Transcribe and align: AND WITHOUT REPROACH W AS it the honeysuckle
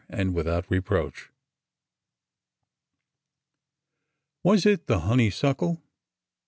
AND 0.09 0.33
WITHOUT 0.33 0.65
REPROACH 0.67 1.29
W 4.43 4.55
AS 4.55 4.65
it 4.65 4.87
the 4.87 5.01
honeysuckle 5.01 5.79